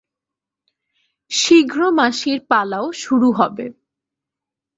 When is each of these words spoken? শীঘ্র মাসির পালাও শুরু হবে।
শীঘ্র 1.31 1.79
মাসির 1.91 2.39
পালাও 2.49 2.87
শুরু 2.93 3.29
হবে। 3.31 3.65